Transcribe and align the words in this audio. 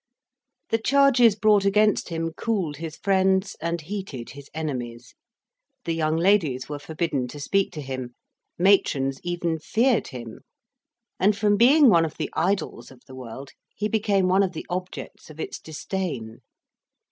The 0.69 0.79
charges 0.79 1.35
brought 1.35 1.63
against 1.63 2.09
him 2.09 2.31
cooled 2.35 2.77
his 2.77 2.95
friends 2.95 3.55
and 3.61 3.79
heated 3.81 4.31
his 4.31 4.49
enemies; 4.51 5.13
the 5.85 5.93
young 5.93 6.17
ladies 6.17 6.67
were 6.67 6.79
forbidden 6.79 7.27
to 7.27 7.39
speak 7.39 7.71
to 7.73 7.81
him, 7.81 8.15
matrons 8.57 9.19
even 9.21 9.59
feared 9.59 10.07
him, 10.07 10.39
and 11.19 11.37
from 11.37 11.55
being 11.55 11.87
one 11.87 12.03
of 12.03 12.17
the 12.17 12.31
idols 12.33 12.89
of 12.89 13.03
the 13.05 13.13
world, 13.13 13.51
he 13.75 13.87
became 13.87 14.27
one 14.27 14.41
of 14.41 14.53
the 14.53 14.65
objects 14.71 15.29
of 15.29 15.39
its 15.39 15.59
disdain. 15.59 16.39